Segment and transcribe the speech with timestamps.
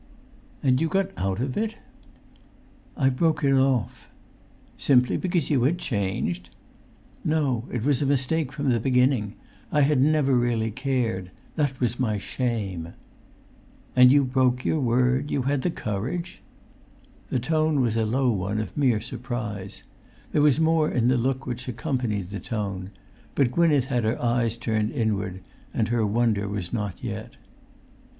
[0.63, 1.75] "And you got out of it?"
[2.97, 4.09] "I broke it off."
[4.75, 6.49] "Simply because you had changed?"
[7.23, 9.35] "No—it was a mistake from the beginning.
[9.71, 11.29] I had never really cared.
[11.55, 12.93] That was my shame."
[13.95, 16.41] "And you broke your word—you had the courage!"
[17.29, 19.83] The tone was a low one of mere surprise.
[20.31, 22.89] There was more in the look which accompanied the tone.
[23.35, 25.41] But Gwynneth had her eyes turned inward,
[25.75, 27.35] and her wonder was not yet.